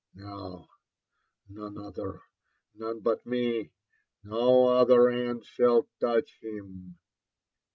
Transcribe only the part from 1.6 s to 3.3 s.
other, none but